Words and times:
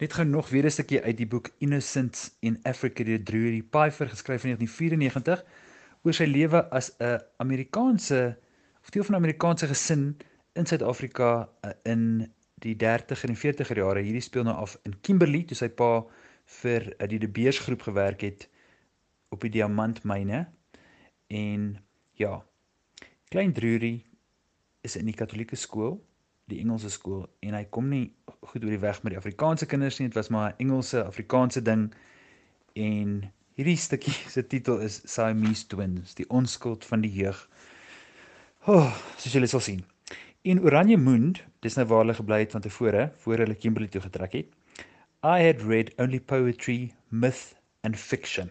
Net 0.00 0.14
gou 0.16 0.24
nog 0.24 0.48
weer 0.48 0.64
'n 0.64 0.70
stukkie 0.70 1.02
uit 1.02 1.16
die 1.16 1.26
boek 1.26 1.50
Innocence 1.58 2.30
in 2.40 2.58
Africa 2.62 3.04
deur 3.04 3.22
Drury 3.22 3.62
Pfeiffer 3.62 4.08
geskryf 4.08 4.44
in 4.44 4.56
1994 4.56 5.44
oor 6.02 6.14
sy 6.16 6.24
lewe 6.24 6.62
as 6.70 6.88
'n 6.98 7.20
Amerikaanse 7.36 8.38
of 8.82 8.90
deel 8.90 9.04
van 9.04 9.14
'n 9.14 9.18
Amerikaanse 9.18 9.66
gesin 9.66 10.16
in 10.52 10.66
Suid-Afrika 10.66 11.48
uh, 11.64 11.70
in 11.82 12.32
die 12.54 12.76
30er 12.76 13.28
en 13.28 13.36
40er 13.36 13.76
jare. 13.76 14.00
Hierdie 14.00 14.24
speel 14.24 14.42
nou 14.42 14.56
af 14.56 14.78
in 14.82 15.00
Kimberley 15.00 15.44
toe 15.44 15.56
sy 15.56 15.68
pa 15.68 16.06
vir 16.44 16.96
uh, 16.96 17.08
die 17.08 17.18
De 17.18 17.28
Beers 17.28 17.58
groep 17.58 17.82
gewerk 17.82 18.20
het 18.20 18.48
op 19.28 19.40
die 19.40 19.50
diamantmyne. 19.50 20.48
En 21.26 21.76
ja, 22.12 22.44
Klein 23.28 23.52
Drury 23.52 24.04
is 24.80 24.96
in 24.96 25.04
die 25.04 25.14
Katolieke 25.14 25.56
skool 25.56 26.00
die 26.50 26.60
Engelse 26.62 26.90
skool 26.92 27.24
en 27.46 27.54
hy 27.56 27.64
kom 27.74 27.88
nie 27.90 28.06
goed 28.50 28.64
oor 28.64 28.72
die 28.74 28.82
weg 28.82 29.02
met 29.04 29.14
die 29.14 29.20
Afrikaanse 29.20 29.68
kinders 29.70 30.00
nie. 30.00 30.08
Dit 30.10 30.18
was 30.18 30.30
maar 30.34 30.52
'n 30.52 30.66
Engelse 30.66 31.04
Afrikaanse 31.04 31.62
ding. 31.62 31.90
En 32.74 33.30
hierdie 33.54 33.76
stukkie 33.76 34.14
se 34.34 34.42
titel 34.46 34.80
is 34.80 35.00
Siamese 35.04 35.66
Twins, 35.66 36.14
die 36.14 36.28
onskuld 36.28 36.84
van 36.84 37.00
die 37.00 37.12
jeug. 37.12 37.48
Oh, 38.66 38.92
soos 39.16 39.32
julle 39.32 39.46
sal 39.46 39.60
sien. 39.60 39.84
In 40.42 40.60
Oranje 40.60 40.96
Moond, 40.96 41.42
dis 41.60 41.76
nou 41.76 41.86
waar 41.86 42.04
hulle 42.04 42.14
gebly 42.14 42.38
het 42.38 42.52
van 42.52 42.60
tevore, 42.64 43.10
voor 43.22 43.42
hulle 43.44 43.54
Kimberley 43.54 43.88
toe 43.88 44.00
getrek 44.00 44.32
het. 44.32 44.48
I 45.22 45.42
had 45.44 45.60
read 45.62 45.92
only 45.98 46.20
poetry, 46.20 46.94
myth 47.08 47.54
and 47.82 47.98
fiction. 47.98 48.50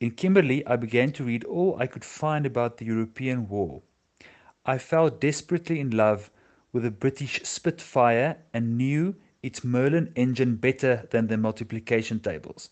In 0.00 0.14
Kimberley, 0.14 0.62
I 0.66 0.76
began 0.76 1.12
to 1.12 1.24
read 1.24 1.46
all 1.46 1.80
I 1.80 1.86
could 1.86 2.04
find 2.04 2.46
about 2.46 2.76
the 2.76 2.84
European 2.84 3.46
war. 3.48 3.80
I 4.66 4.78
fell 4.78 5.10
desperately 5.10 5.80
in 5.80 5.96
love 5.96 6.30
with 6.72 6.84
a 6.86 6.90
British 6.90 7.40
Spitfire 7.44 8.38
and 8.52 8.78
knew 8.78 9.14
its 9.42 9.62
Merlin 9.62 10.12
engine 10.16 10.56
better 10.56 11.06
than 11.10 11.26
the 11.26 11.36
multiplication 11.36 12.18
tables. 12.20 12.70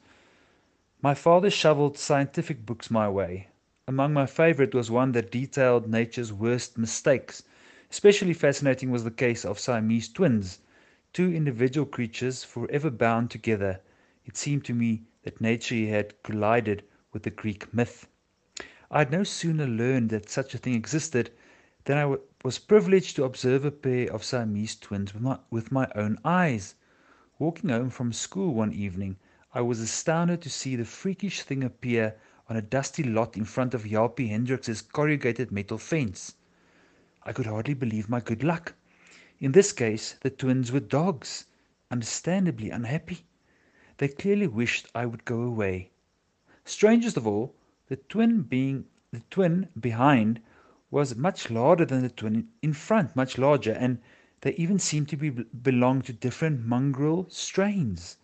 My 1.02 1.14
father 1.14 1.50
shoveled 1.50 1.98
scientific 1.98 2.64
books 2.64 2.90
my 2.90 3.08
way. 3.08 3.48
Among 3.88 4.12
my 4.12 4.26
favorite 4.26 4.74
was 4.74 4.90
one 4.90 5.12
that 5.12 5.30
detailed 5.30 5.88
nature's 5.88 6.32
worst 6.32 6.78
mistakes. 6.78 7.42
Especially 7.90 8.32
fascinating 8.32 8.90
was 8.90 9.04
the 9.04 9.10
case 9.10 9.44
of 9.44 9.58
Siamese 9.58 10.08
twins, 10.08 10.60
two 11.12 11.32
individual 11.34 11.86
creatures 11.86 12.44
forever 12.44 12.90
bound 12.90 13.30
together. 13.30 13.80
It 14.24 14.36
seemed 14.36 14.64
to 14.66 14.74
me 14.74 15.02
that 15.24 15.40
nature 15.40 15.86
had 15.88 16.22
collided 16.22 16.84
with 17.12 17.24
the 17.24 17.30
Greek 17.30 17.74
myth. 17.74 18.06
I 18.90 19.00
had 19.00 19.10
no 19.10 19.24
sooner 19.24 19.66
learned 19.66 20.10
that 20.10 20.30
such 20.30 20.54
a 20.54 20.58
thing 20.58 20.74
existed 20.74 21.30
than 21.84 21.98
I 21.98 22.16
was 22.42 22.58
privileged 22.58 23.16
to 23.16 23.24
observe 23.24 23.66
a 23.66 23.70
pair 23.70 24.10
of 24.10 24.24
Siamese 24.24 24.74
twins 24.76 25.12
with 25.12 25.22
my, 25.22 25.38
with 25.50 25.70
my 25.70 25.86
own 25.94 26.18
eyes. 26.24 26.74
Walking 27.38 27.68
home 27.68 27.90
from 27.90 28.14
school 28.14 28.54
one 28.54 28.72
evening, 28.72 29.18
I 29.52 29.60
was 29.60 29.80
astounded 29.80 30.40
to 30.42 30.48
see 30.48 30.74
the 30.74 30.86
freakish 30.86 31.42
thing 31.42 31.62
appear 31.62 32.16
on 32.48 32.56
a 32.56 32.62
dusty 32.62 33.02
lot 33.02 33.36
in 33.36 33.44
front 33.44 33.74
of 33.74 33.84
Japie 33.84 34.28
Hendricks's 34.28 34.80
corrugated 34.80 35.52
metal 35.52 35.76
fence. 35.76 36.34
I 37.24 37.32
could 37.34 37.46
hardly 37.46 37.74
believe 37.74 38.08
my 38.08 38.20
good 38.20 38.42
luck. 38.42 38.74
In 39.38 39.52
this 39.52 39.72
case, 39.72 40.16
the 40.22 40.30
twins 40.30 40.72
were 40.72 40.80
dogs, 40.80 41.44
understandably 41.90 42.70
unhappy. 42.70 43.26
They 43.98 44.08
clearly 44.08 44.46
wished 44.46 44.86
I 44.94 45.04
would 45.04 45.26
go 45.26 45.42
away. 45.42 45.90
Strangest 46.64 47.18
of 47.18 47.26
all, 47.26 47.54
the 47.88 47.96
twin 47.96 48.42
being 48.42 48.86
the 49.12 49.20
twin 49.28 49.68
behind 49.78 50.40
was 50.90 51.14
much 51.14 51.50
larger 51.50 51.84
than 51.84 52.02
the 52.02 52.08
twin 52.08 52.48
in 52.62 52.72
front, 52.72 53.14
much 53.14 53.38
larger, 53.38 53.72
and 53.72 54.00
they 54.40 54.52
even 54.54 54.78
seemed 54.78 55.08
to 55.08 55.16
be 55.16 55.30
belong 55.30 56.02
to 56.02 56.12
different 56.12 56.66
mongrel 56.66 57.26
strains. 57.28 58.16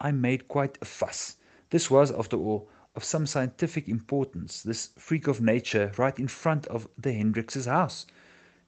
I 0.00 0.10
made 0.10 0.48
quite 0.48 0.78
a 0.82 0.84
fuss. 0.84 1.36
This 1.70 1.90
was, 1.90 2.10
after 2.10 2.36
all, 2.36 2.68
of 2.96 3.04
some 3.04 3.26
scientific 3.26 3.88
importance, 3.88 4.62
this 4.62 4.90
freak 4.98 5.28
of 5.28 5.40
nature 5.40 5.92
right 5.96 6.18
in 6.18 6.26
front 6.26 6.66
of 6.66 6.88
the 6.98 7.12
Hendricks's 7.12 7.66
house. 7.66 8.06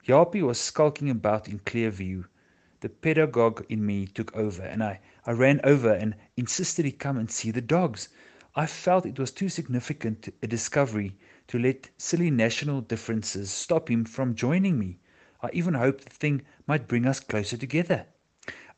Japie 0.05 0.43
was 0.43 0.61
skulking 0.61 1.11
about 1.11 1.49
in 1.49 1.59
clear 1.61 1.91
view. 1.91 2.27
The 2.81 2.89
pedagogue 2.89 3.67
in 3.69 3.85
me 3.85 4.07
took 4.07 4.35
over, 4.37 4.63
and 4.63 4.83
I, 4.83 5.01
I 5.27 5.33
ran 5.33 5.61
over 5.65 5.93
and 5.93 6.15
insisted 6.37 6.85
he 6.85 6.93
come 6.93 7.17
and 7.17 7.31
see 7.31 7.51
the 7.51 7.61
dogs. 7.61 8.11
I 8.55 8.67
felt 8.67 9.07
it 9.07 9.19
was 9.19 9.33
too 9.33 9.49
significant 9.49 10.29
a 10.43 10.47
discovery 10.47 11.17
to 11.49 11.59
let 11.59 11.91
silly 11.99 12.31
national 12.31 12.81
differences 12.81 13.51
stop 13.51 13.91
him 13.91 14.05
from 14.05 14.35
joining 14.35 14.79
me. 14.79 14.99
I 15.43 15.51
even 15.53 15.75
hoped 15.75 16.05
the 16.05 16.11
thing 16.11 16.43
might 16.67 16.89
bring 16.89 17.07
us 17.07 17.21
closer 17.21 17.57
together. 17.57 18.07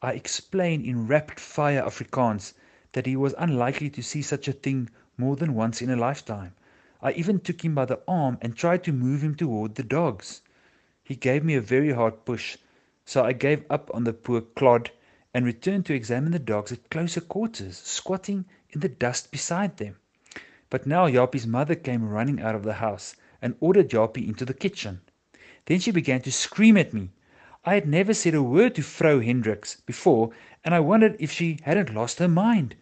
I 0.02 0.12
explained 0.12 0.84
in 0.84 1.06
rapid 1.06 1.38
fire 1.38 1.82
Afrikaans 1.82 2.54
that 2.92 3.06
he 3.06 3.16
was 3.16 3.34
unlikely 3.38 3.90
to 3.90 4.02
see 4.02 4.22
such 4.22 4.48
a 4.48 4.52
thing 4.52 4.90
more 5.16 5.36
than 5.36 5.54
once 5.54 5.80
in 5.80 5.90
a 5.90 5.96
lifetime. 5.96 6.54
I 7.00 7.12
even 7.12 7.40
took 7.40 7.64
him 7.64 7.74
by 7.74 7.84
the 7.84 8.00
arm 8.08 8.38
and 8.42 8.56
tried 8.56 8.82
to 8.84 8.92
move 8.92 9.22
him 9.22 9.34
toward 9.34 9.74
the 9.76 9.82
dogs. 9.82 10.42
He 11.04 11.14
gave 11.14 11.44
me 11.44 11.54
a 11.54 11.60
very 11.60 11.92
hard 11.92 12.24
push, 12.24 12.56
so 13.04 13.24
I 13.24 13.32
gave 13.32 13.64
up 13.70 13.90
on 13.94 14.04
the 14.04 14.12
poor 14.12 14.40
clod 14.40 14.90
and 15.32 15.44
returned 15.44 15.86
to 15.86 15.94
examine 15.94 16.32
the 16.32 16.38
dogs 16.38 16.72
at 16.72 16.90
closer 16.90 17.20
quarters, 17.20 17.76
squatting 17.76 18.46
in 18.70 18.80
the 18.80 18.88
dust 18.88 19.30
beside 19.30 19.76
them. 19.76 19.96
But 20.68 20.86
now 20.86 21.08
Japie's 21.08 21.46
mother 21.46 21.74
came 21.74 22.08
running 22.08 22.40
out 22.40 22.54
of 22.54 22.64
the 22.64 22.74
house 22.74 23.14
and 23.40 23.56
ordered 23.60 23.90
Japie 23.90 24.26
into 24.26 24.44
the 24.44 24.52
kitchen. 24.52 25.00
Then 25.66 25.78
she 25.78 25.90
began 25.90 26.22
to 26.22 26.32
scream 26.32 26.76
at 26.76 26.92
me. 26.92 27.10
I 27.64 27.74
had 27.74 27.88
never 27.88 28.14
said 28.14 28.34
a 28.34 28.42
word 28.42 28.74
to 28.76 28.82
Frau 28.82 29.20
Hendricks 29.20 29.80
before, 29.80 30.30
and 30.64 30.74
I 30.74 30.80
wondered 30.80 31.16
if 31.18 31.30
she 31.30 31.58
hadn't 31.62 31.94
lost 31.94 32.18
her 32.18 32.28
mind. 32.28 32.74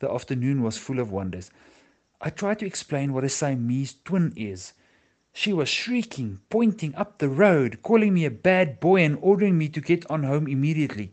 The 0.00 0.10
afternoon 0.10 0.62
was 0.62 0.78
full 0.78 0.98
of 0.98 1.12
wonders. 1.12 1.50
I 2.20 2.30
tried 2.30 2.58
to 2.60 2.66
explain 2.66 3.12
what 3.12 3.24
a 3.24 3.28
Siamese 3.28 3.96
twin 4.04 4.32
is. 4.34 4.72
She 5.32 5.52
was 5.52 5.68
shrieking, 5.68 6.40
pointing 6.50 6.94
up 6.96 7.18
the 7.18 7.28
road, 7.28 7.82
calling 7.82 8.14
me 8.14 8.24
a 8.24 8.30
bad 8.30 8.80
boy 8.80 9.02
and 9.02 9.16
ordering 9.20 9.56
me 9.56 9.68
to 9.68 9.80
get 9.80 10.08
on 10.10 10.24
home 10.24 10.48
immediately. 10.48 11.12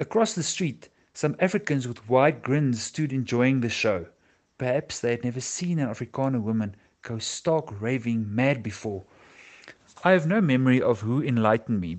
Across 0.00 0.34
the 0.34 0.42
street, 0.42 0.88
some 1.12 1.36
Africans 1.38 1.86
with 1.86 2.08
wide 2.08 2.42
grins 2.42 2.82
stood 2.82 3.12
enjoying 3.12 3.60
the 3.60 3.68
show. 3.68 4.06
Perhaps 4.64 5.00
they 5.00 5.10
had 5.10 5.24
never 5.24 5.42
seen 5.42 5.78
an 5.78 5.90
Afrikaner 5.90 6.40
woman 6.40 6.74
go 7.02 7.18
stark 7.18 7.82
raving 7.82 8.34
mad 8.34 8.62
before. 8.62 9.04
I 10.02 10.12
have 10.12 10.26
no 10.26 10.40
memory 10.40 10.80
of 10.80 11.02
who 11.02 11.22
enlightened 11.22 11.82
me, 11.82 11.98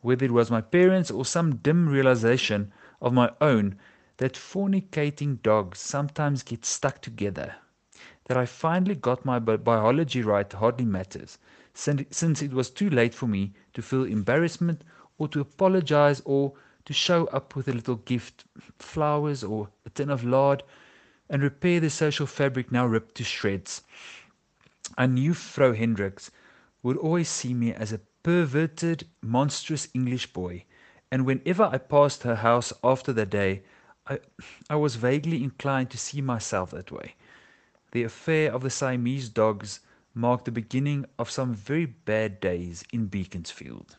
whether 0.00 0.24
it 0.24 0.30
was 0.30 0.48
my 0.48 0.60
parents 0.60 1.10
or 1.10 1.24
some 1.24 1.56
dim 1.56 1.88
realization 1.88 2.72
of 3.02 3.12
my 3.12 3.32
own 3.40 3.80
that 4.18 4.34
fornicating 4.34 5.42
dogs 5.42 5.80
sometimes 5.80 6.44
get 6.44 6.64
stuck 6.64 7.02
together. 7.02 7.56
That 8.26 8.36
I 8.36 8.46
finally 8.46 8.94
got 8.94 9.24
my 9.24 9.40
bi- 9.40 9.56
biology 9.56 10.22
right 10.22 10.52
hardly 10.52 10.84
matters, 10.84 11.36
since 11.74 12.42
it 12.42 12.52
was 12.52 12.70
too 12.70 12.90
late 12.90 13.12
for 13.12 13.26
me 13.26 13.54
to 13.74 13.82
feel 13.82 14.04
embarrassment 14.04 14.84
or 15.18 15.26
to 15.26 15.40
apologize 15.40 16.22
or 16.24 16.52
to 16.84 16.92
show 16.92 17.24
up 17.32 17.56
with 17.56 17.66
a 17.66 17.72
little 17.72 17.96
gift, 17.96 18.44
flowers 18.78 19.42
or 19.42 19.70
a 19.84 19.90
tin 19.90 20.10
of 20.10 20.22
lard 20.22 20.62
and 21.28 21.42
repair 21.42 21.80
the 21.80 21.90
social 21.90 22.26
fabric 22.26 22.72
now 22.72 22.86
ripped 22.86 23.14
to 23.16 23.24
shreds. 23.24 23.82
I 24.96 25.06
knew 25.06 25.34
Frau 25.34 25.72
Hendricks 25.72 26.30
would 26.82 26.96
always 26.96 27.28
see 27.28 27.54
me 27.54 27.72
as 27.72 27.92
a 27.92 28.00
perverted, 28.22 29.06
monstrous 29.22 29.88
English 29.94 30.32
boy, 30.32 30.64
and 31.10 31.24
whenever 31.24 31.64
I 31.64 31.78
passed 31.78 32.22
her 32.22 32.36
house 32.36 32.72
after 32.82 33.12
that 33.12 33.30
day, 33.30 33.62
I, 34.06 34.20
I 34.70 34.76
was 34.76 34.96
vaguely 34.96 35.42
inclined 35.42 35.90
to 35.90 35.98
see 35.98 36.20
myself 36.20 36.70
that 36.70 36.90
way. 36.90 37.14
The 37.92 38.02
affair 38.04 38.52
of 38.52 38.62
the 38.62 38.70
Siamese 38.70 39.28
dogs 39.28 39.80
marked 40.14 40.46
the 40.46 40.52
beginning 40.52 41.06
of 41.18 41.30
some 41.30 41.54
very 41.54 41.86
bad 41.86 42.40
days 42.40 42.84
in 42.92 43.06
Beaconsfield. 43.06 43.96